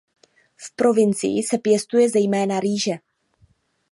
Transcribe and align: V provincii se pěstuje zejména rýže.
V 0.57 0.75
provincii 0.75 1.43
se 1.43 1.57
pěstuje 1.57 2.09
zejména 2.09 2.59
rýže. 2.59 2.91